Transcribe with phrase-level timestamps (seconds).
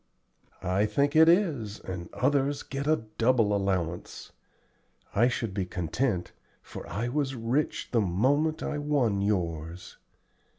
[0.63, 4.31] "I think it is, and others get a double allowance.
[5.13, 6.31] I should be content,
[6.63, 9.97] for I was rich the moment I won yours."